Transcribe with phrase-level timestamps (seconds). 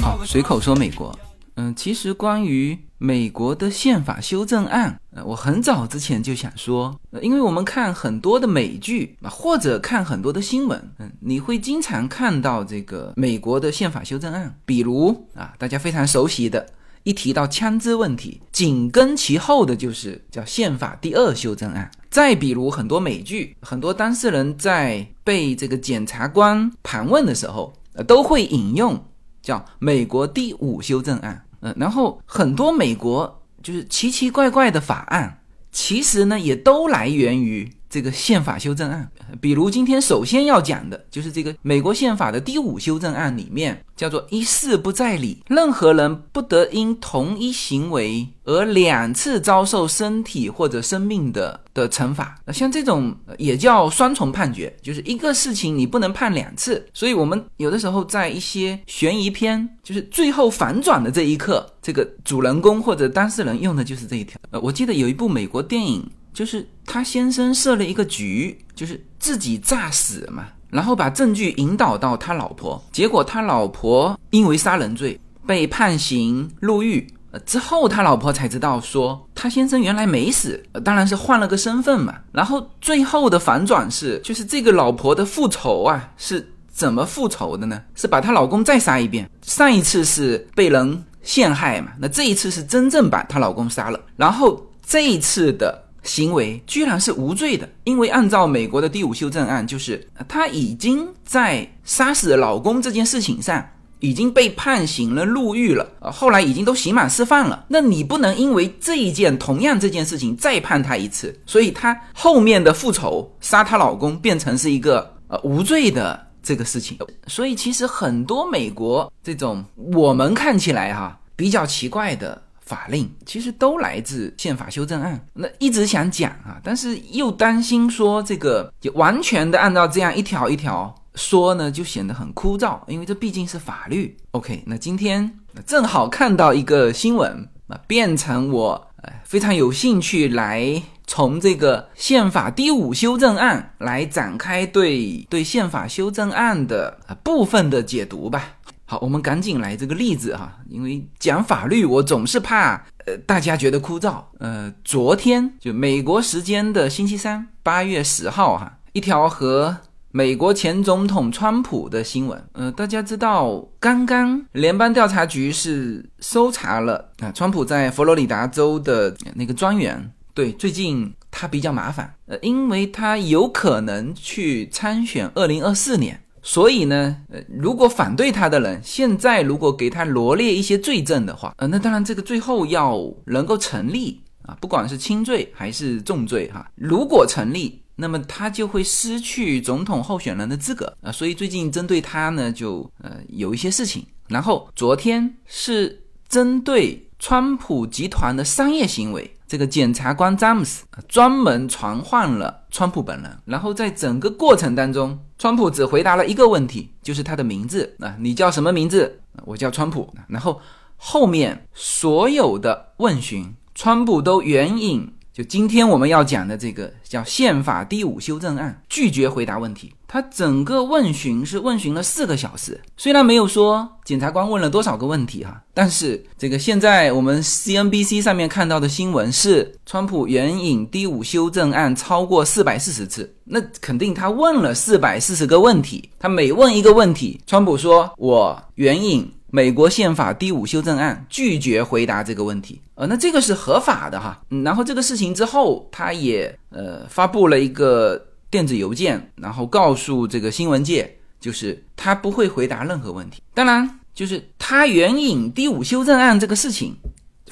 [0.00, 1.14] 好，随口说美国。
[1.56, 16.66] 嗯，其实关于美国的宪法修正案，呃，我很早之前就想说，因为我们看很多的美剧啊，或者看很多的新闻，嗯，你会经常看到这个美国的宪法修正案，比如啊，大家非常熟悉的，
[17.02, 21.90] 一提到枪支问题，紧跟其后的就是叫宪法第二修正案。
[22.10, 29.02] 再比如很多美剧，很多当事人在被这个检察官盘问的时候，呃，都会引用
[29.42, 31.44] 叫美国第五修正案。
[31.60, 35.40] 嗯，然后很多美国就是奇奇怪怪的法案，
[35.70, 37.70] 其实呢也都来源于。
[37.92, 52.36] 这个宪法修正案，比如今天首先要讲的就是这个美国宪法的第五修正案里面叫做一事不再理，任何人不得因同一行为而两次遭受身体或者生命的的惩罚。
[52.52, 56.86] 像这种也叫双重判决，就是一个事情你不能判两次。
[56.92, 64.40] 所以我们有的时候在一些悬疑片，就是最后反转的这一刻，这个主人公或者当事人用的就是这一条。
[64.50, 66.04] 呃，我记得有一部美国电影。
[66.32, 77.06] 就是他先生设了一个局，就是自己诈死嘛，然后把证据引导到他老婆，结果他老婆因为杀人罪被判刑入狱，
[77.44, 82.14] 之后他老婆才知道说他先生原来没死，当然是换了个身份嘛。
[82.32, 87.82] 然后最后的反转是，就是这个老婆的复仇啊是怎么复仇的呢？
[87.94, 95.82] 是把她老公再杀一遍，上一次是被人陷害嘛，那这一次是真正把她老公杀了，然后这一次的。
[96.02, 103.64] 行为居然是无罪的，因为按照美国的第五修正案，就是她已经在杀死老公这件事情上
[104.00, 107.64] 已经被判刑了、入狱了，呃，后来已经都刑满释放了。
[107.68, 116.98] 那你不能因为这一件同样这件事情再判她一次，所以她后面的复仇杀她老公变成是一个呃无罪的这个事情。
[117.28, 122.42] 所以其实很多美国这种我们看起来哈比较奇怪的。
[122.72, 134.16] 法令其实都来自宪法修正案，那一直想讲啊，但是又担心说这个就完全的按照这样一条一条说呢，就显得很枯燥，因为这毕竟是法律。
[134.30, 135.30] OK，那今天
[135.66, 138.88] 正好看到一个新闻啊，变成我
[139.24, 148.54] 非常有兴趣来从这个宪法第五修正案来展开对对宪法修正案的部分的解读吧。
[148.92, 152.74] 好，我们赶紧来这个例子哈，因为讲法律我总是怕
[153.06, 154.22] 呃大家觉得枯燥。
[154.38, 159.74] 呃，昨天就美国时间的星期三，八月十号哈，一条和
[160.10, 162.44] 美国前总统川普的新闻。
[162.52, 170.12] 呃，大家知道，刚刚联邦调查局是搜查了啊，川普在佛罗里达州的那个庄园。
[170.34, 176.20] 对，最近他比较麻烦，呃，因为他有可能去参选二零二四年。
[176.42, 191.12] 所以呢，呃，如果反对他的人现在如果给他罗列一些罪证的话，呃，那当然这个最后要能够成立啊，不管是轻罪还是重罪哈，如果成立，那么他就会失去总统候选人的资格啊。
[191.12, 194.04] 所以最近针对他呢，就呃有一些事情。
[194.28, 199.36] 然后昨天是针对川普集团的商业行为。
[199.52, 209.20] 这个检察官詹姆斯专门传唤了川普本人，然后在整个过程当中，川普只回答了一个问题，就是他的名字啊，你叫什么名字？
[209.44, 210.10] 我叫川普。
[210.26, 210.58] 然后
[210.96, 215.12] 后面所有的问询，川普都援引。
[215.32, 219.90] 就今天我们要讲的这个叫宪法第五修正案，拒绝回答问题。
[220.06, 239.32] 他整个问询是问询了四个小时，虽然没有说检察官问了多少个问题哈，但是这个现在我们 CNBC 上面看到的新闻是，川普援引第五修正案超过四百四十次，那肯定他问了四百四十个问题，他每问一个问题，川普说我援引。
[239.54, 244.40] 美国宪法第五修正案拒绝回答这个问题，呃，那这个是合法的哈。
[244.48, 253.42] 嗯然后这个事情之后，他也呃发布了一个电子邮件，然后告诉这个新闻界，就是他不会回答任何问题。
[253.52, 256.96] 当然，就是他援引第五修正案这个事情。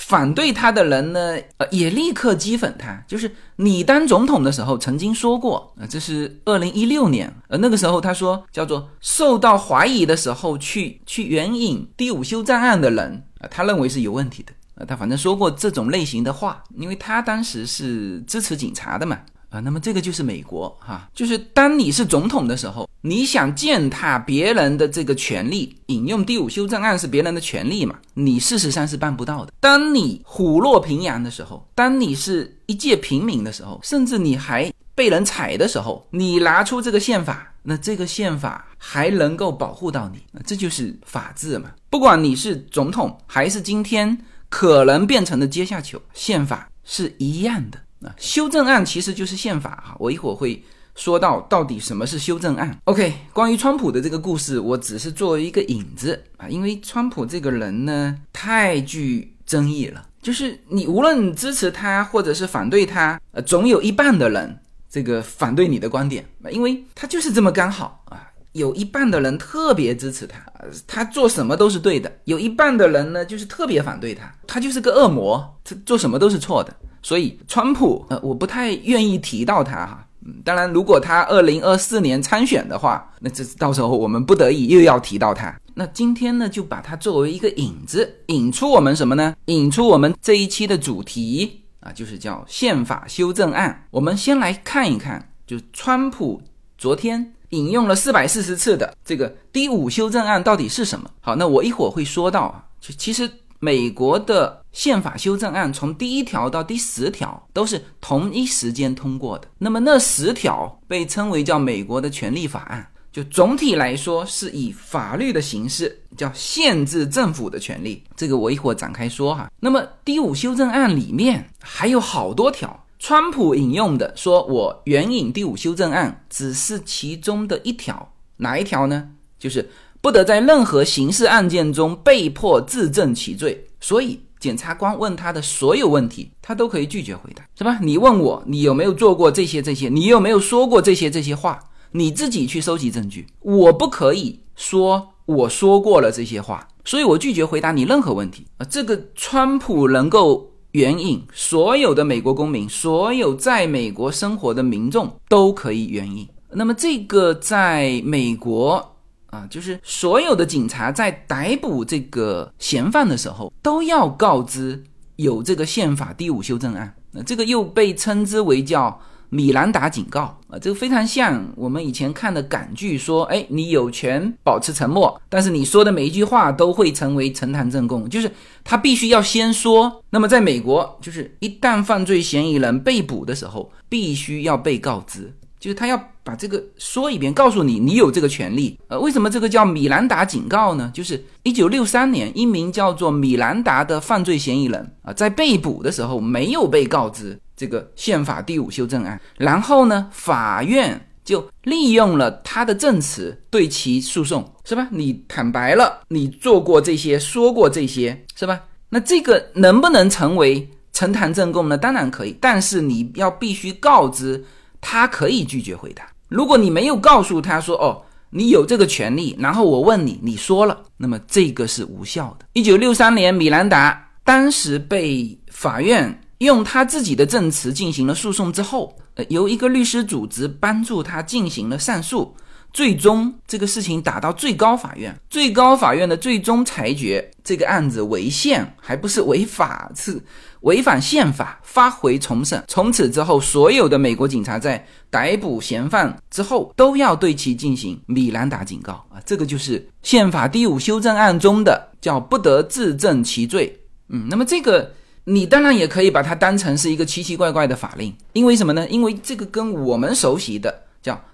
[0.00, 3.05] 反对他的人呢，呃，也立刻讥讽他。
[3.06, 19.20] 就是你当总统的时候曾经说过，啊，这是二零一六年，呃，那个时候他说叫做受到怀疑的时候去去援引第五修正案的人，啊，他认为是有问题的，呃，他反正说过这种类型的话，因为他当时是支持警察的嘛。
[19.50, 27.97] 啊，那么这个就是美国哈，就是当你是总统的时候，你想践踏别人的这个权利，引用第五修正案是别人的权利嘛？
[28.14, 29.52] 你事实上是办不到的。
[29.61, 34.73] 当你虎落平阳的时候，当你是一介平民的时候，甚至你还。
[34.93, 41.70] 被人踩的时候，你拿出这个宪法，那这个宪法还能够保护到你，这就是法治嘛。
[41.88, 44.19] 不管你是总统，还是今天
[44.50, 47.79] 可能变成的阶下囚，宪法是一样的。
[48.02, 49.97] 啊，修正案其实就是宪法哈。
[49.99, 50.62] 我一会儿会
[50.94, 52.79] 说到到底什么是修正案。
[52.85, 64.58] OK，关于川普的这个故事，我只是作为一个引子啊，因为川普这个人呢太具争议了，就是你无论支持他或者是反对他，呃，总有一半的人
[64.88, 70.41] 这个反对你的观点，因为他就是这么刚好啊，有一半的人特别支持他，
[70.87, 76.75] 他做什么都是对的；有一半的人呢就是特别反对他，他就是个恶魔，他做什么都是错的。
[77.02, 80.06] 所以，川普，呃，我不太愿意提到他哈。
[80.25, 85.58] 嗯，当然，如果他二零二四年参选的话，那这到时候我们不得已又要提到他。
[85.73, 89.35] 那今天呢，就把它作为一个引子，引出我们什么呢？
[89.47, 93.87] 引出我们这一期的主题啊，就是叫宪法修正案。
[93.91, 96.43] 我们先来看一看，就川普
[96.76, 101.11] 昨天引用了四百四十次的这个第五修正案到底是什么？
[101.23, 103.31] 好，那我一会儿会说到啊，其其实。
[103.62, 109.49] 美国的宪法修正案从第一条到第十条都是同一时间通过的。
[109.58, 118.02] 那么那十条被称为叫美国的权利法案，就总体来说是以法律的形式叫限制政府的权利。
[118.14, 119.50] 这个我一会儿展开说哈。
[119.61, 129.11] 那么第五修正案里面还有好多条，川普引用的说，我援引第五修正案只是其中的一条，哪一条呢？
[129.38, 129.69] 就是。
[130.02, 137.78] 不得在任何刑事案件中被迫自证其罪，所以检察官问他的所有问题，他都可以拒绝回答，是吧？
[137.82, 139.90] 你问我，你有没有做过这些这些？
[139.90, 141.60] 你有没有说过这些这些话？
[141.92, 148.66] 你自己去收集证据，我不可以说我说过了这些话，所以我拒绝回答你任何问题啊！
[148.70, 156.26] 这个川普能够援引所有的美国公民，所有在美国生活的民众都可以援引。
[156.52, 158.96] 那么这个在美国。
[159.31, 164.82] 啊，就是所有的警察在逮捕这个嫌犯的时候，都要告知
[165.17, 166.94] 有这个宪法第五修正案。
[167.12, 178.31] 那这个又被称之为叫米兰达警告啊，这个非常像我们以前看的港剧，说，哎，你有权保持沉默，但是你说的每一句话都会成为呈堂证供，就是
[178.65, 180.03] 他必须要先说。
[180.11, 185.32] 那么在美国，就是一旦犯罪嫌疑人被捕的时候，必须要被告知。
[185.61, 188.79] 就是他要把这个说一遍，告诉你你有这个权利。
[188.87, 190.88] 呃，为什么这个叫米兰达警告呢？
[190.94, 204.87] 就是一九六三年，一名叫做米兰达的犯罪嫌疑人啊，在被捕的时候没有被告知这个宪法第五修正案，然后呢，法院就利用了他的证词对其诉讼，是吧？
[204.93, 208.61] 你坦白了，你做过这些，说过这些，是吧？
[208.91, 211.77] 那这个能不能成为呈堂证供呢？
[211.77, 214.44] 当然可以，但是你要必须告知。
[214.82, 216.11] 他可以拒绝回答。
[216.31, 218.00] 如果你没有告诉他说：“哦，
[218.31, 222.47] 你有这个权利。”然后我问你，你说了，那么这个是无效的。
[222.55, 232.35] 一九六三年，米兰达当时被法院用他自己的证词进行了诉讼之后，呃，由一个律师组织帮助他进行了上诉。
[232.72, 240.20] 最终这个事情打到最高法院，最高法院的最终裁决，这个案子违宪，还不是违法，是
[240.62, 242.62] 违反宪法，发回重审。
[242.69, 253.81] 从此之后，所有的美国警察在逮捕嫌犯之后，都要对其进行米兰达警告啊，这个就是宪法第五修正案中的叫不得自证其罪。
[254.08, 254.93] 嗯，那么这个
[255.24, 258.86] 你当然也可以把它当成是一个奇奇怪怪的法令，因为什么呢？
[258.89, 260.82] 因为这个跟我们熟悉的。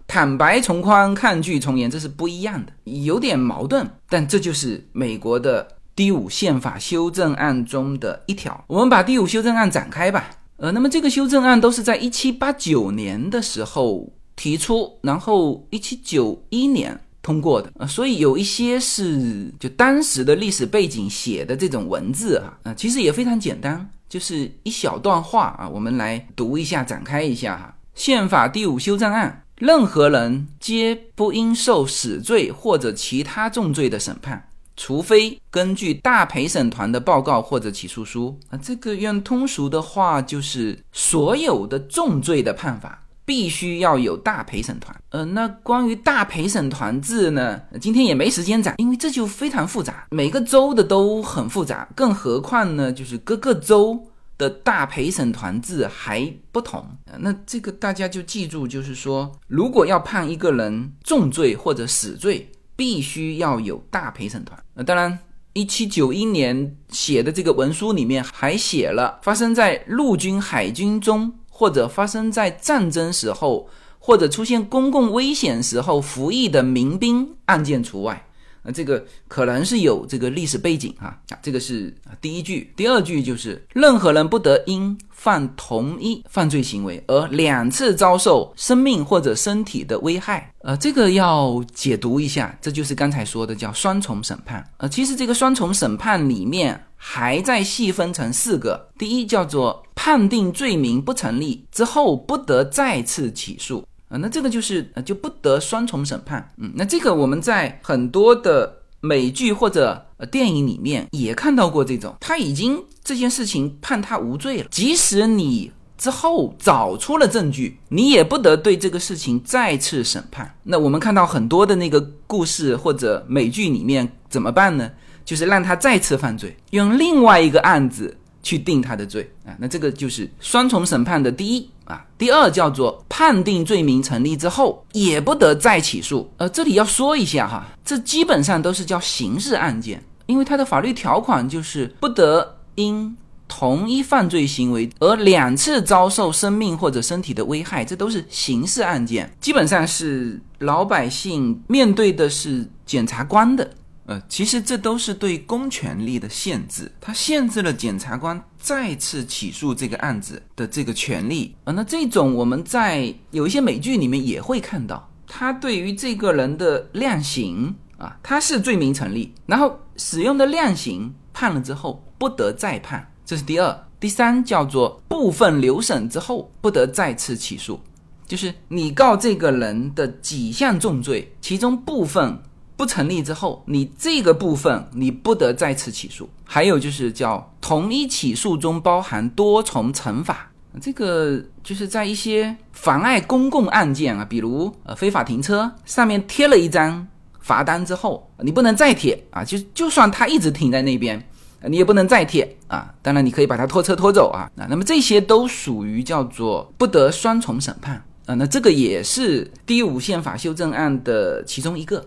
[0.07, 3.89] 坦白从宽，抗拒从严，这是不一样的，有点矛盾。
[4.09, 8.65] 但这就是美国的第五宪法修正案中的一条。
[8.69, 10.31] 我们把第五修正案展开吧。
[10.59, 17.71] 呃，那么这个修正案都是在一七八九年的时候提出，然后一七九一年通过的。
[17.79, 27.77] 呃，所以有一些是就当时的历史背景写的这种文字啊，呃，其实也非常简单，就是一小段话啊，我们来读一下，展开一下哈。
[27.95, 29.43] 宪法第五修正案。
[29.59, 38.39] 任何人皆不应受死罪或者其他重罪的审判，除非根据大陪审团的报告或者起诉书。
[38.51, 44.95] 啊，这个用通俗的话就是，所有的重罪的判法必须要有大陪审团。
[45.09, 54.07] 呃，那关于大陪审团制呢，今天也没时间讲，因为这就非常复杂，每个州的都很复杂，更何况呢，就是各个州。
[54.39, 56.87] 的大陪审团制还不同，
[57.19, 64.63] 那这个大家就记住，就是说，如果要判一个人重罪或者死罪，必须要有大陪审团。
[64.75, 65.19] 那当然，
[65.55, 78.26] 一七九一年写的这个文书里面还写了发生在陆军、海军中或者发生在战争时候，或者出现公共危险时候服役的民兵案件除外。
[78.67, 90.53] 那这个可能是有这个历史背景哈啊，这个是第一句，第二句就是任何人不得因犯同一犯罪行为而两次遭受生命或者身体的危害。
[90.63, 94.69] 呃，这个要解读一下，这就是刚才说的叫双重审判。
[94.79, 103.87] 呃，其实这个双重审判里面还在细分成四个，第一叫做判定罪名不成立之后不得再次起诉。
[104.09, 106.49] 啊，那这个就是呃就不得双重审判。
[106.59, 120.55] 嗯，那这个我们在很多的美剧或者呃电影里面也看到过这种，他已经这件事情判他无罪了，即使你之后找出了证据，你也不得对这个事情再次审判。
[120.63, 124.91] 那我们看到很多的那个故事或者美剧里面怎么办呢？
[125.25, 128.17] 就是让他再次犯罪，用另外一个案子。
[128.47, 136.31] 去定他的罪啊，那这个就是双重审判的第一啊，第二叫做判定罪名成立之后也不得再起诉。
[136.37, 143.17] 呃，这里要说一下哈，这基本上都是叫刑事案件，因为它的法律条款就是不得因
[143.49, 153.69] 同一犯罪行为而两次遭受生命或者身体的危害，这都是刑事案件，基本上是老百姓面对的是检察官的。
[154.07, 161.57] 呃，其实这都是对公权力的限制，它限制了检察官再次起诉这个案子的这个权利。
[161.65, 173.87] 呃，那这种我们在有一些美剧里面也会看到，他对于这个人的量刑啊，他是罪名成立，然后使用的量刑判了之后不得再判，这是第二。
[173.99, 177.81] 第三叫做部分留审之后不得再次起诉，
[178.25, 182.41] 就是你告这个人的几项重罪，其中部分。
[182.77, 186.29] 不成立之后，你这个部分你不得再次起诉。
[186.45, 197.09] 还有就是叫同一起诉中包含多重惩罚，这个就是在一些妨碍公共案件啊，比如呃非法停车，上面贴了一张
[197.41, 201.27] 罚单之后，你不能再贴啊，就就算他一直停在那边，
[201.67, 202.95] 你也不能再贴啊。
[203.03, 208.35] 当然你可以把他拖车拖走啊，啊，那么这些都属于叫做不得双重审判啊。
[208.35, 212.07] 那这个也是第五宪法修正案的其中一个。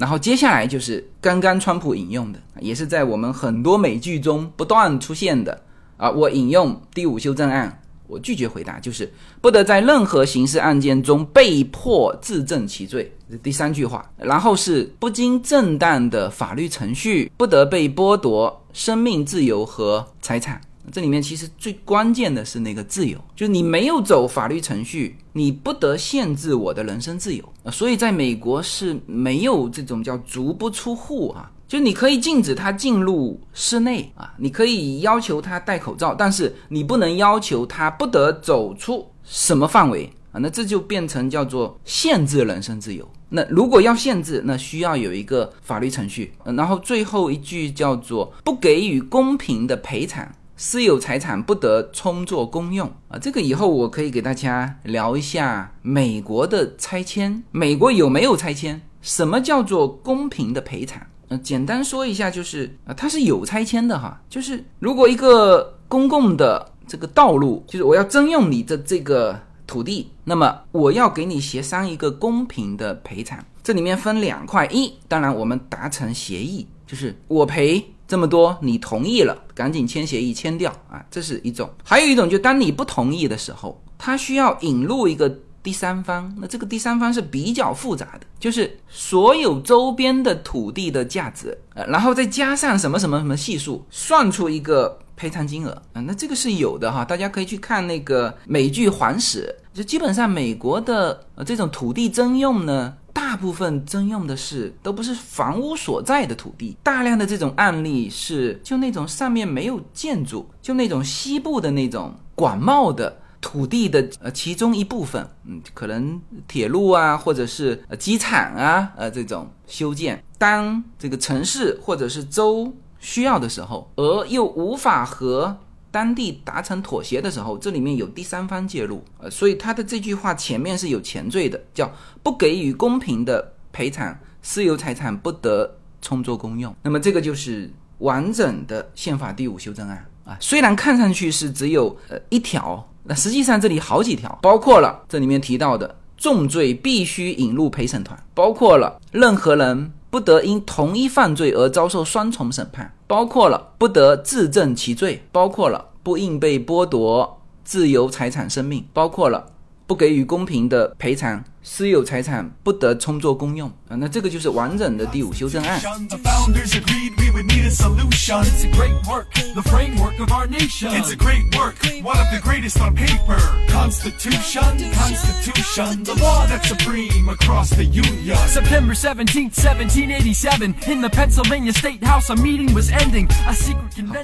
[0.00, 5.62] 然后接下来就是刚刚川普引用的，也是在我们很多美剧中不断出现的
[5.98, 6.10] 啊。
[6.10, 14.10] 我引用第五修正案，我拒绝回答，就是不得在任何刑事案件中被迫自证其罪，这第三句话。
[14.16, 20.58] 然后是不经正当的法律程序，不得被剥夺生命、自由和财产。
[20.90, 27.44] 这里面其实最关键的是那个自由，就是你没有走法律程序，你不得限制我的人身自由。
[27.70, 40.40] 所以在美国是没有这种叫足不出户啊，就你可以禁止他进入室内啊，你可以要求他戴口罩，但是你不能要求他不得走出什么范围啊。
[40.40, 43.08] 那这就变成叫做限制人身自由。
[43.28, 46.32] 那如果要限制，那需要有一个法律程序。
[46.44, 50.28] 然后最后一句叫做不给予公平的赔偿。
[50.62, 53.18] 私有财产不得充作公用啊！
[53.18, 57.42] 这个以后我可以给大家聊一下美国的拆迁。
[57.50, 58.78] 美国有没有拆迁？
[59.00, 61.00] 什么叫做公平的赔偿？
[61.28, 64.20] 呃，简单说一下，就是啊，它是有拆迁的哈。
[64.28, 73.42] 就是如果一个公共的这个道路，就是我要征用你的这个土地，那么我要给你协商一个公平的赔偿。
[73.62, 77.82] 这里面分两块，一当然我们达成协议，就是我赔。
[78.10, 81.00] 这么多，你同意了，赶紧签协议签掉啊！
[81.08, 102.96] 这是一种，还有一种，就当你不同意的时候，他需要引入一个第三方，那这个第三方是比较复杂的，就是所有周边的土地的价值，呃，然后再加上什么什么什么系数，算出一个赔偿金额啊，那这个是有的哈，大家可以去看那个美剧《环史》，就基本上美国的呃这种土地征用呢。
[103.30, 125.56] 大部分征用的是都不是房屋所在的土地，大量的这种案例是就那种上面没有建筑，就那种西部的那种广袤的土地的呃其中一部分，嗯，可能铁路啊，或者是呃机场啊，呃这种修建，当这个城市或者是州需要的时候，而又无法和。
[125.90, 131.90] 当地达成妥协的时候，这里面有第三方介入，呃，所以他的这句话前面是有前缀的，叫
[132.22, 136.74] 不给予公平的赔偿，私有财产不得充作公用。
[136.82, 149.92] 那么这个就是完整的宪法第五修正案啊，虽然看上去是只有呃一条，那实际上这里好几条，包括了这里面提到的重罪必须引入陪审团，包括了任何人。
[150.10, 159.46] 不得因同一犯罪而遭受双重审判，包括了不得自证其罪，包括了不应被剥夺自由财产、生命，包括了
[159.86, 161.44] 不给予公平的赔偿。
[161.62, 163.68] 私有财产不得充作公用。
[163.88, 165.80] 啊，那这个就是完整的第五修正案。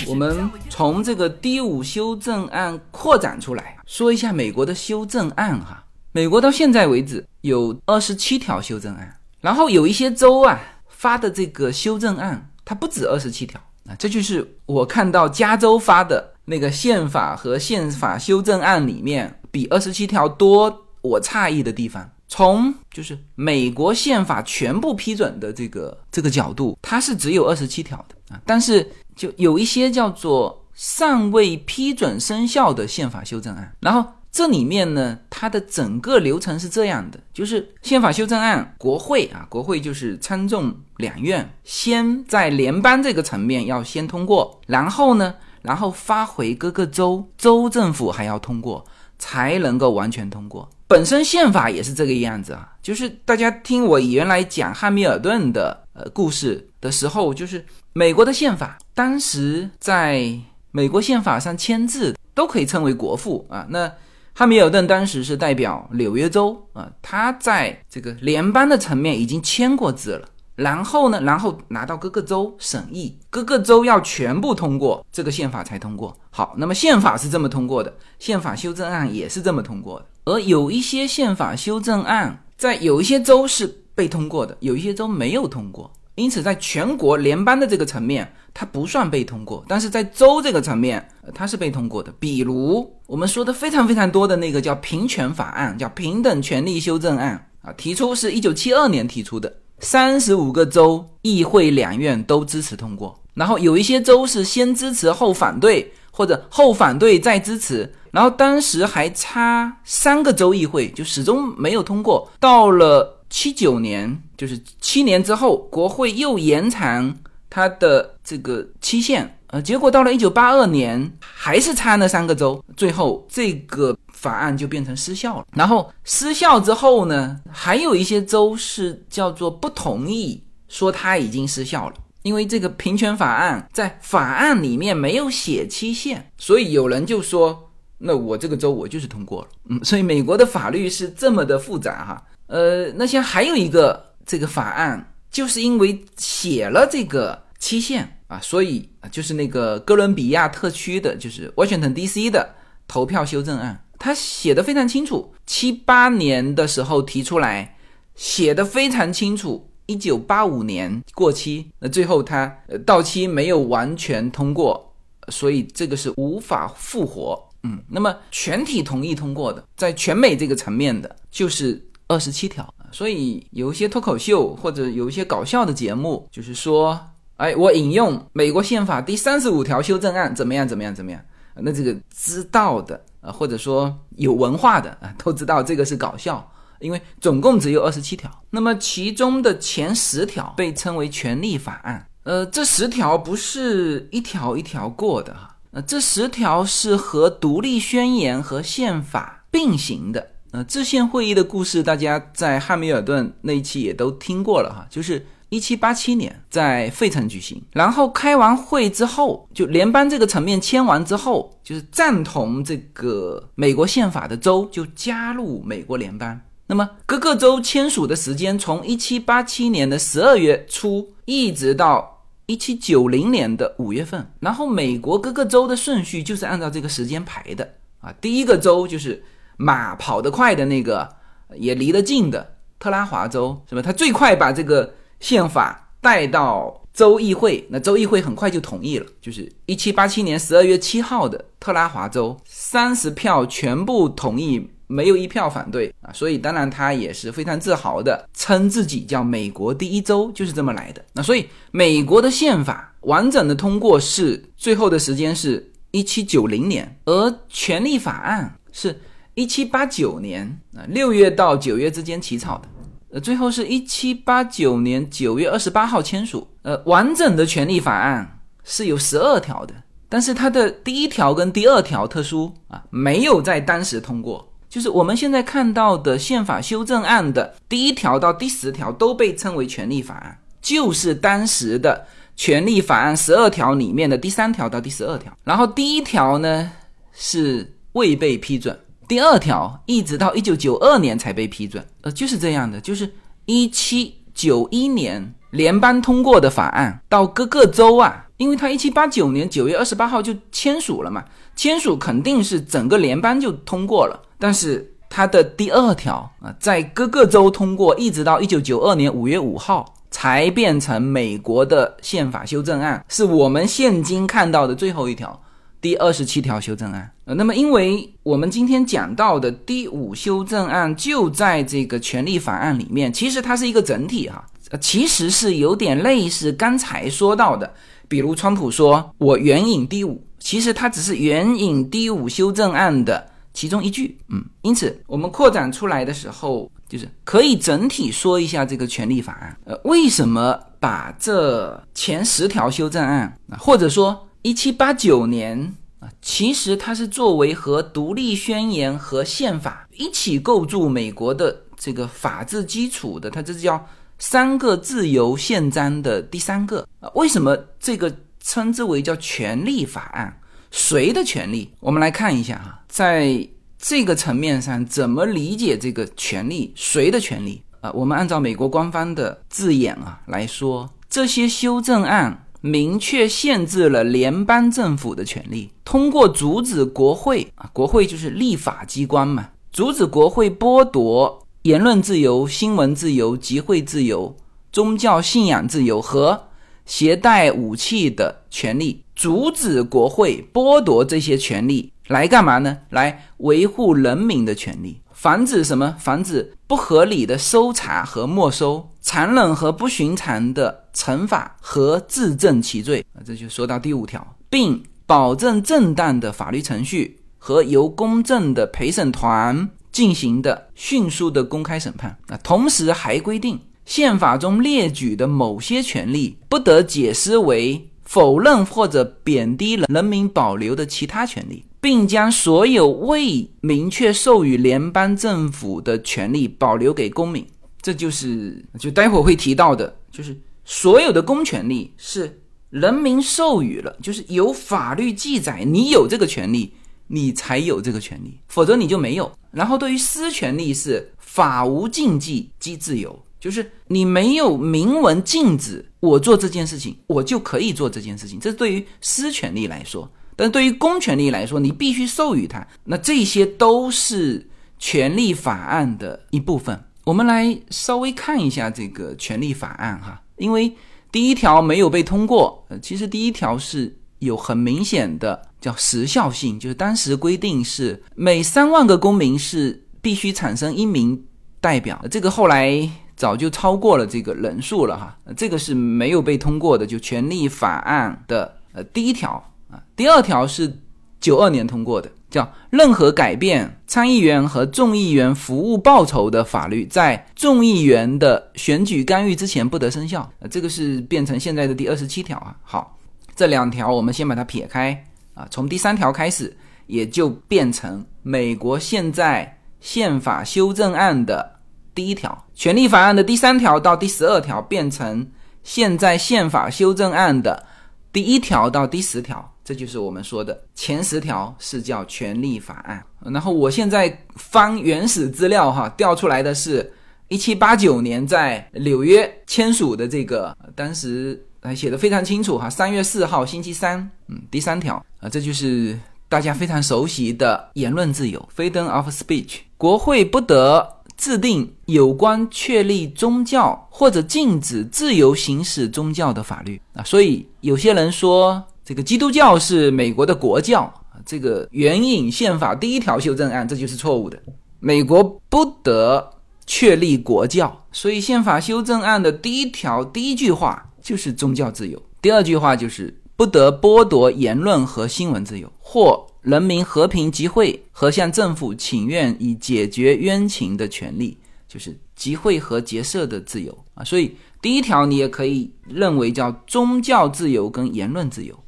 [0.06, 5.85] 我们从这个第五修正案扩展出来，说一下美国的修正案哈。
[6.16, 10.58] 美国到现在为止有二十七条修正案，然后有一些州啊
[10.88, 22.10] 发的这个修正案，它不止二十七条啊，这就是我看到加州发的那个宪法和宪法修正案里面比二十七条多，我诧异的地方。
[22.28, 34.02] 从就是美国宪法全部批准的这个这个角度，它是只有二十七条的啊，但是就有一些叫做尚未批准生效的宪法修正案，然后。
[34.36, 48.84] 这里面呢，它的整个流程是这样的，就是宪法修正案，国会啊，国会就是参众两院，先在联邦这个层面要先通过，然后呢，然后发回各个州，州政府还要通过，
[49.18, 50.68] 才能够完全通过。
[50.86, 57.64] 本身宪法也是这个样子啊，就是大家听我原来讲汉密尔顿的呃故事的时候，就是
[57.94, 60.38] 美国的宪法，当时在
[60.72, 63.90] 美国宪法上签字都可以称为国父啊，那。
[64.38, 76.14] 汉密尔顿当时是代表纽约州啊，他在这个联邦的层面已经签过字了，然后呢，然后拿到各个州审议，各个州要全部通过这个宪法才通过。
[76.28, 85.90] 好，那么宪法是这么通过的，宪法修正案也是这么通过的，而有一些宪法修正案在有一些州是被通过的，有一些州没有通过。
[86.16, 92.10] 因此，在全国联邦的这个层面，它不算被通过；但是在州这个层面，它是被通过的。
[92.18, 113.12] 比如我们说的非常非常多的那个叫平权法案，叫平等权利修正案啊，提出是一九七二年提出的，三十五个州议会两院都支持通过，然后有一些州是先支持后反对，或者后反对再支持，然后当时还差三个州议会就始终没有通过，到了。
[113.28, 117.16] 七九年就是七年之后，国会又延长
[117.50, 125.46] 它的这个期限，呃，结果到了一九八二年，还是差那三个州，最后这个法案就变成失效了。
[125.52, 139.48] 然后失效之后呢，还有一些州是叫做不同意，说它已经失效了，因为这个平权法案在法案里面没有写期限，所以有人就说，那我这个州我就是通过了。
[139.68, 142.22] 嗯，所以美国的法律是这么的复杂哈。
[142.46, 152.30] 呃，那像还有一个这个法案，就是因为写了这个期限啊，所以就是那个哥伦比亚特区的，就是 Washington D.C.
[152.30, 152.54] 的
[152.86, 157.76] 投票修正案，它写的非常清楚，七八年的时候提出来，
[158.14, 162.46] 写的非常清楚，一九八五年过期，那最后它
[162.86, 164.94] 到期没有完全通过，
[165.28, 167.42] 所以这个是无法复活。
[167.64, 171.82] 嗯，那么全体同意通过的，在全美这个层面的，就是。
[172.08, 176.98] 二十七条所以有一些脱口秀或者有一些搞笑的节目，就是说，
[177.36, 181.20] 哎，我引用美国宪法第三十五条修正案，怎么样，怎么样，怎么样？
[181.56, 186.48] 那这个知道的啊，或者说有文化的啊，都知道这个是搞笑，
[186.80, 188.30] 因为总共只有二十七条。
[188.50, 200.35] 那么其中的前十条被称为权利法案，呃，这十条不是一条一条过的哈，呃，这十条是和独立宣言和宪法并行的。
[200.52, 204.86] 呃，制宪会议的故事，大家在汉密尔顿那一期也都听过了哈。
[204.88, 216.40] 就是一七八七年在费城举行，然后开完会之后，就联邦这个层面签完之后，就是赞同这个美国宪法的州就加入美国联邦。
[216.68, 228.12] 那么各个州签署的时间从一七八七年的十二月初一直到一七九零年的五月份，然后美国各个州的顺序就是按照这个时间排的啊。
[228.20, 229.22] 第一个州就是。
[229.56, 231.08] 马跑得快的那个，
[231.54, 233.82] 也离得近的特拉华州，是吧？
[233.82, 251.02] 他最快把这个宪法带到州议会，那州议会很快就同意了，就是一七八七年十二月七号的特拉华州，三十票全部同意，没有一票反对啊，所以当然他也是非常自豪的，称自己叫美国第一州，就是这么来的。
[251.14, 259.00] 那所以美国的宪法完整的通过是最后的时间是一七九零年，而权利法案是。
[259.36, 262.68] 一七八九年啊，六月到九月之间起草的，
[263.10, 266.48] 呃，最后是一七八九年九月二十八号签署。
[266.62, 269.74] 呃，完整的权利法案是有十二条的，
[270.08, 274.50] 但是它的第一条跟第二条特殊啊，没有在当时通过。
[274.70, 285.30] 就是我们现在看到的宪法修正案的第一条到第十条都被称为权利法案，就是当时的权利法案十二条里面的第三条到第十二条。
[285.44, 286.72] 然后第一条呢
[287.12, 288.76] 是未被批准，
[289.08, 291.84] 第二条一直到一九九二年才被批准。
[292.02, 293.12] 呃，就是这样的，就是
[293.44, 298.24] 一七九一年联邦通过的法案到各个州啊。
[298.38, 304.20] 因为他一七八九年九月二十八号就签署了嘛，签署肯定是整个联邦就通过了。
[304.38, 315.40] 但是他的第二条啊，在各个州通过，一直到一九九二年五月五号才变成美国的宪法修正案，是我们现今看到的最后一条，
[315.80, 317.10] 第二十七条修正案。
[317.26, 327.74] 呃，那么因为我们今天讲到的第五修正案就在这个权利法案里面，其实它是一个整体哈，呃，其实是有点类似刚才说到的。
[328.06, 339.56] 比如，川普说：“我援引第五，其实他只是援引第五修正案的其中一句。”嗯，因此我们扩展出来的时候，就是可以整体说一下这个权利法案。
[339.64, 353.86] 呃，为什么把这前十条修正案，或者说一七八九年啊，其实它是作为和独立宣言和宪法一起构筑美国的这个法治基础的，它这叫。
[354.18, 360.40] 三个自由宪章的第三个啊，为什么这个称之为叫权利法案？
[360.70, 361.70] 谁的权利？
[361.80, 363.46] 我们来看一下哈，在
[363.78, 366.72] 这个层面上怎么理解这个权利？
[366.74, 367.92] 谁的权利啊？
[367.92, 381.46] 我们按照美国官方的字眼啊来说，这些修正案明确限制了联邦政府的权利，通过阻止国会啊，国会就是立法机关嘛，阻止国会剥夺。
[381.62, 384.36] 言论自由、新闻自由、集会自由、
[384.70, 386.48] 宗教信仰自由和
[386.84, 392.78] 携带武器的权利，阻止国会剥夺这些权利，来干嘛呢？
[392.90, 395.96] 来维护人民的权利，防止什么？
[395.98, 403.22] 防止不合理的搜查和没收，残忍和不寻常的惩罚和自证其罪啊！
[403.24, 409.68] 这就说到第五条，并保证正当的法律程序和由公正的陪审团。
[409.92, 427.46] 进行的迅速的公开审判啊，同时还规定宪法中列举的某些权利不得解释为否认或者贬低人民保留的其他权利，并将所有未明确授予联邦政府的权利保留给公民。
[427.80, 436.72] 这就是就待会儿会提到的，就是所有的公权力是人民授予了，就是有法律记载你有这个权利。
[437.08, 439.30] 你才有这个权利，否则你就没有。
[439.52, 448.40] 然后对于私权利是法无禁忌即自由，就是你没有明文禁止我做这件事情，我就可以做这件事情。
[448.40, 452.64] 这是对于私权利来说，但对于公权力来说，你必须授予他。
[452.84, 456.78] 那这些都是权利法案的一部分。
[457.04, 460.72] 我们来稍微看一下这个权利法案哈，因为
[461.10, 465.42] 第一条没有被通过，呃，其实第一条是有很明显的。
[465.58, 471.24] 叫时效性，就是当时规定是每三万个公民是必须产生一名
[471.60, 476.86] 代表，这个后来早就超过了这个人数了哈，这个是没有被通过的。
[476.86, 480.80] 就权利法案的呃第一条啊，第二条是
[481.20, 490.30] 九二年通过的，叫任何改变参议员和众议员服务报酬的法律，在众议员的选举干预之前不得生效。
[490.40, 492.56] 呃，这个是变成现在的第二十七条啊。
[492.62, 492.96] 好，
[493.34, 495.04] 这两条我们先把它撇开。
[495.34, 501.58] 啊，从第三条开始，也就变成美国现在宪法修正案的
[501.94, 505.30] 第一条，权利法案的第三条到第十二条变成
[505.62, 507.66] 现在宪法修正案的
[508.12, 513.04] 第一条到第十条，这就是我们说的前十条是叫权利法案。
[513.20, 516.90] 然后我现在翻原始资料哈，调出来的是
[517.26, 521.42] 一七八九年在纽约签署的这个，当时。
[521.74, 523.98] 写的非常清楚哈，三月四号星期三，
[524.28, 525.98] 嗯，第三条啊，这就是
[526.28, 529.56] 大家非常熟悉的言论自由 （freedom of speech）。
[529.76, 537.02] 国会不得制定有关确立宗教或者禁止自由行使宗教的法律啊。
[537.02, 540.90] 所以有些人说这个基督教是美国的国教，
[541.26, 544.40] 这个援引宪法第一条修正案，这就是错误的。
[544.78, 546.30] 美国不得
[546.66, 550.84] 确立国教，所以宪法修正案的第一条第一句话。
[551.06, 552.02] 就是宗教自由。
[552.20, 564.02] 第二句话就是不得剥夺言论和新闻自由，或人民和平集会和向政府请愿以解决冤情的权利，就是集会和结社的自由啊。
[564.02, 568.58] 所以第一条你也可以认为叫宗教自由跟言论自由，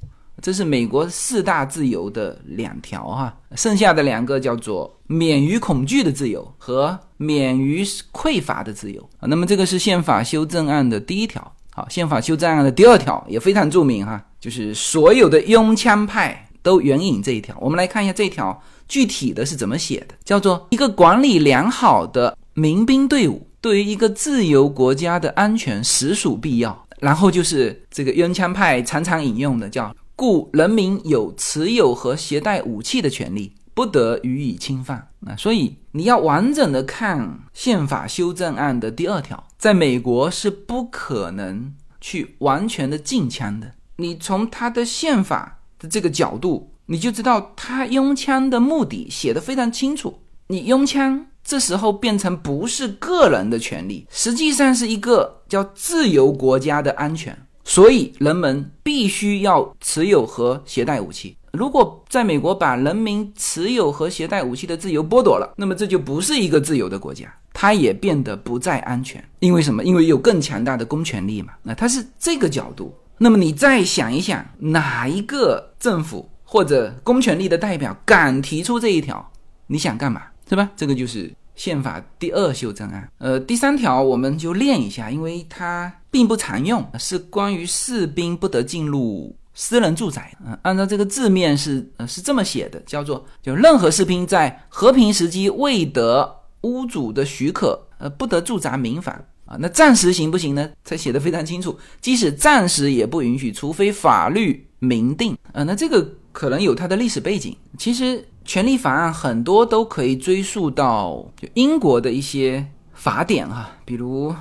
[0.40, 9.26] 这是美国四大自由的两条哈，剩下的两个叫做免于恐惧的自由和免于匮乏的自由啊。
[9.26, 11.52] 那么这个是宪法修正案的第一条。
[11.70, 17.56] 好，宪法修正案的第二条也非常著名哈，就是所有的拥枪派都援引这一条。
[17.60, 26.86] 我们来看一下这一条具体的是怎么写的，叫做一个管理良好的民兵队伍对于一个自由国家的安全实属必要。
[27.00, 35.08] 然后就是这个拥枪派常常引用的，叫故人民有持有和携带武器的权利，不得予以侵犯。
[35.24, 43.70] 啊，所以你要完整的看宪法修正案的第二条，在美国是不可能去完全的禁枪的。
[43.98, 50.18] 你从他的宪法的这个角度，你就知道他拥枪的目的写的非常清楚。
[50.48, 51.26] 你拥枪。
[51.44, 57.34] 这时候变成不是个人的权利，实际上是一个叫自由国家的安全，
[57.68, 61.36] 所以人们必须要持有和携带武器。
[61.52, 69.22] 如果在美国把人民持有和携带武器的自由剥夺了，那么这就不是一个自由的国家，它也变得不再安全。
[69.40, 69.84] 因为什么？
[69.84, 71.52] 因为有更强大的公权力嘛。
[71.62, 72.94] 那它是这个角度。
[73.18, 79.30] 那么你再想一想，哪一个政府或者公权力的代表敢提出这一条？
[79.66, 80.22] 你想干嘛？
[80.48, 80.70] 是吧？
[80.74, 83.06] 这个就是宪法第二修正案。
[83.18, 90.36] 呃，第三条我们就练一下，因为它并不常用，是关于士兵不得进入私人住宅。
[90.46, 99.56] 嗯，按照这个字面是呃是这么写的，叫做就任何士兵在和平时期未得屋主的许可，呃，不得驻扎民房啊。
[99.60, 100.70] 那暂时行不行呢？
[100.84, 105.36] 它写的非常清楚，即使暂时也不允许，除非法律明定。
[105.52, 108.26] 呃，那这个可能有它的历史背景，其实。
[108.48, 114.34] 权利法案很多都可以追溯到就英国的一些法典啊，比如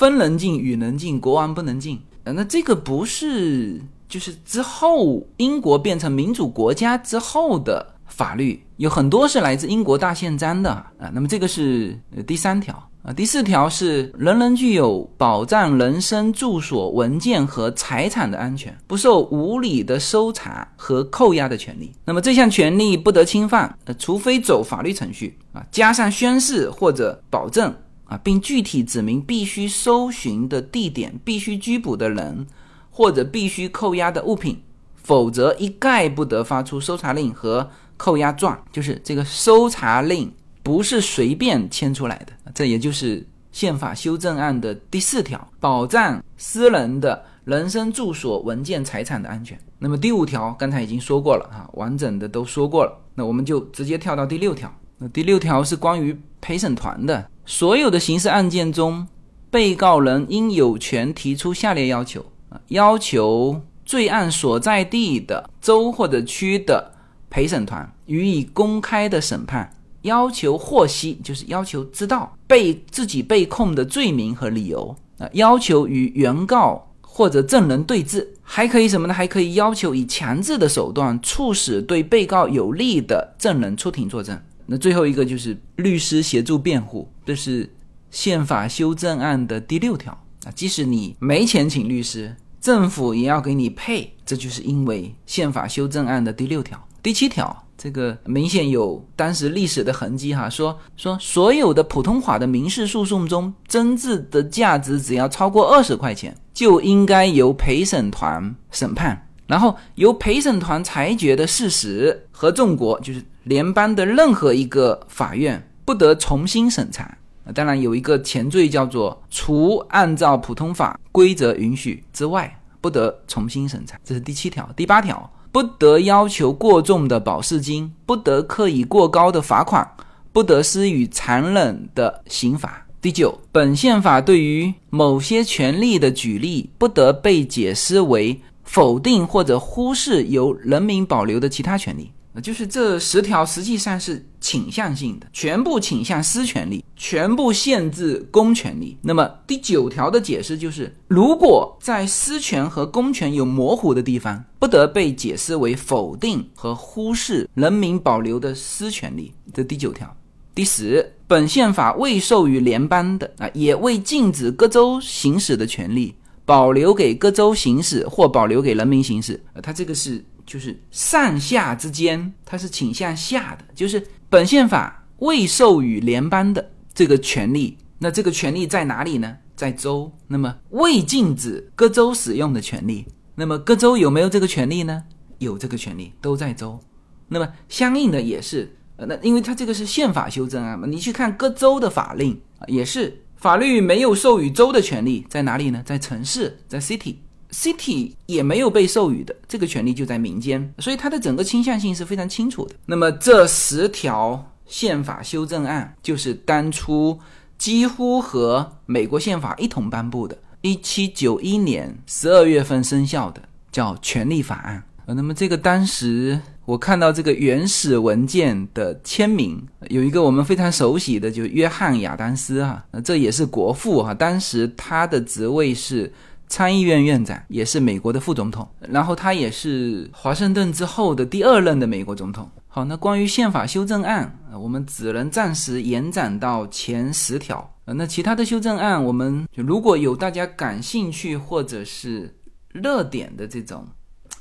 [0.00, 2.00] 分能进，与能进，国王不能进。
[2.24, 11.10] 呃，那这个不是就是之后英国变成民主国家之后的法律，有很多是来自英国大宪章的啊。
[11.12, 11.94] 那么这个是
[12.26, 12.82] 第三条。
[13.02, 21.90] 啊，第四条是人人具有保障人身、住所、文件和财产的安全，不受无理的搜查和扣押的权利。
[22.04, 27.74] 那么这项权利不得侵犯，呃，除非走法律程序啊，加上宣誓或者保证
[28.10, 32.46] 啊，并具体指明必须搜寻的地点、必须拘捕的人
[32.90, 34.60] 或者必须扣押的物品，
[34.96, 38.62] 否则一概不得发出搜查令和扣押状。
[38.70, 40.30] 就是这个搜查令。
[40.62, 49.58] 不是随便签出来的，这也就是宪法修正案的第四条，保障私人的人身、住所、文件、财产的安全。
[49.78, 52.92] 那么第五条刚才已经说过了哈，完整的都说过了。
[53.14, 54.70] 那我们就直接跳到第六条。
[54.98, 59.08] 那第六条是关于陪审团的，所有的刑事案件中，
[59.50, 62.24] 被告人应有权提出下列要求，
[62.68, 66.92] 要求罪案所在地的州或者区的
[67.28, 69.68] 陪审团予以公开的审判。
[70.02, 75.28] 要求获悉，就是要求知道被自己被控的罪名和理由啊。
[75.32, 79.12] 要求与原告或者证人对质，还可以什么呢？
[79.12, 84.40] 还可以要求以强制的手段促使对被告有利的证人出庭作证。
[84.72, 87.68] 那最后一个就是律师协助辩护，这是
[88.12, 90.12] 宪法修正案的第六条
[90.44, 90.52] 啊。
[90.54, 97.66] 即使你没钱请律师，政府也要给你配，这就是因为宪法修正案的第六条、第七条。
[97.76, 117.18] 这个明显有当时历史的痕迹哈，说说所有的普通法的民事诉讼中，争执的价值只要超过二十块钱，就应该由陪审团审判，然后由陪审团裁决的事实和中国就是联邦的任何一个法院不得重新审查。
[117.52, 123.98] 当然有一个前缀叫做除按照普通法规则允许之外，不得重新审查。
[124.04, 125.28] 这是第七条，第八条。
[125.50, 129.84] 不得要求过重的保释金，不得刻意过高的罚款，
[130.32, 132.86] 不得施予残忍的刑罚。
[133.00, 142.12] 第九，本宪法对于某些权利的举例，不得被解释为否定或者忽视由人民保留的其他权利。
[142.32, 148.96] 那就是这十条实际上是倾向性的，全部倾向私权利，全部限制公权利。
[149.02, 159.32] 那么第九条的解释就是，如果在私权和公权有模糊的地方，不得被解释为否定和忽视人民保留的私权利。
[159.52, 160.16] 这第九条。
[160.54, 166.14] 第十，本宪法未授予联邦的啊，也未禁止各州行使的权利，
[166.44, 169.40] 保留给各州行使或保留给人民行使。
[169.54, 170.24] 呃，它这个是。
[170.50, 173.64] 就是上下之间，它是倾向下的。
[173.72, 179.36] 就是本宪法未授予联邦的这个权利，那这个权利在哪里呢？
[179.54, 180.10] 在州。
[180.26, 185.04] 那么未禁止各州使用的权利，那么各州有没有这个权利呢？
[185.38, 186.80] 有这个权利，都在州。
[187.28, 195.80] 那么相应的也是，呃，那因为它这个是宪法修正案嘛，你去看各州的法令啊，也是法律没有授予州的权利在哪里呢？
[195.86, 197.14] 在城市，在 city
[197.52, 202.74] City 也没有被授予的这个权利就在民间，所以它的整个倾向性是非常清楚的。
[202.86, 207.18] 那么这十条宪法修正案就是当初
[207.58, 214.78] 几乎和美国宪法一同颁布的，一七九一年十二月份生效的，叫《权利法案》。
[215.06, 226.12] 呃，那么这个当时我看到这个原始文件的签名，有一个我们非常熟悉的，就约翰亚当斯哈，那这也是国父哈，当时他的职位是
[226.50, 232.46] 参议院院长，也是美国的副总统，然后他也是华盛顿之后的第二任的美国总统。
[232.68, 242.36] 好，那关于宪法修正案，我们只能暂时延展到前十条，那其他的修正案，我们就如果有大家感兴趣或者是
[242.68, 243.86] 热点的这种。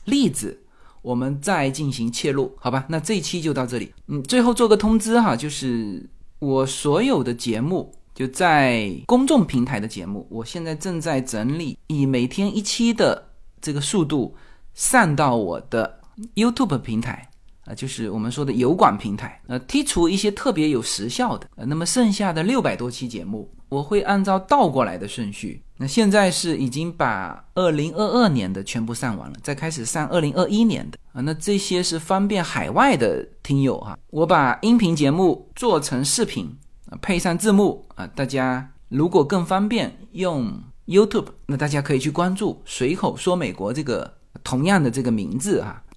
[0.06, 0.64] 例子，
[1.04, 2.86] 我们再进行切入，好吧？
[2.90, 3.94] 那这一期就到这里。
[4.08, 13.30] 嗯，最后做个通知哈，就是我所有的节目就在公众平台的节目，我现在正在整理，以每天一期的
[13.62, 14.36] 这个速度
[14.74, 16.02] 上到我的
[16.36, 17.26] YouTube 平台
[17.64, 19.42] 啊，就是我们说的油管平台。
[19.48, 25.64] 呃，剔除一些特别有时效的，呃，那么剩下的六百多期节目，我会按照倒过来的顺序。
[25.78, 31.22] 那现在是已经把二零二二年的全部上完了，再开始上二零二一年的啊。
[31.22, 33.98] 那这些是方便海外的听友哈。
[34.10, 36.54] 我把音频节目做成视频，
[37.02, 38.08] 配上字幕啊。
[38.08, 45.84] 大家如果更方便用 YouTube，那大家可以去关注“随口说美国”这个同样的这个名字哈。